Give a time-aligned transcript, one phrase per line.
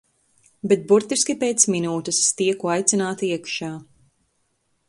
[0.71, 3.73] Bet burtiski pēc minūtes es tieku aicināta iekšā.